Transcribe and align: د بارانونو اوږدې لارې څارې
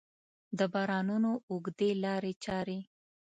د 0.57 0.59
بارانونو 0.73 1.31
اوږدې 1.49 1.89
لارې 2.03 2.33
څارې 2.43 2.79